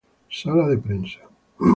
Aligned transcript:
Sala 0.29 0.65
de 0.75 0.81
Prensa 0.81 1.19